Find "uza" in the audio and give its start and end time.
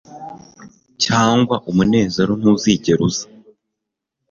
3.07-3.25